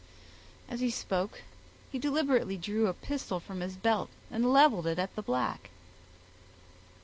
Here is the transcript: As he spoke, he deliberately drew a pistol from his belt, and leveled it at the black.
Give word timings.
As 0.67 0.79
he 0.79 0.89
spoke, 0.89 1.43
he 1.91 1.99
deliberately 1.99 2.57
drew 2.57 2.87
a 2.87 2.93
pistol 2.95 3.39
from 3.39 3.59
his 3.59 3.75
belt, 3.75 4.09
and 4.31 4.51
leveled 4.51 4.87
it 4.87 4.97
at 4.97 5.15
the 5.15 5.21
black. 5.21 5.69